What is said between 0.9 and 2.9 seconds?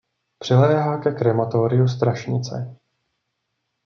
ke Krematoriu Strašnice.